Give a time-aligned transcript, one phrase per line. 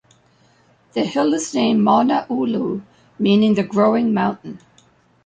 [0.93, 2.81] The hill is named "Mauna Ulu",
[3.19, 4.57] meaning "the growing mountain".